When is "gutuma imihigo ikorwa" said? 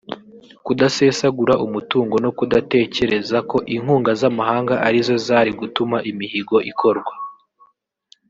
5.59-7.13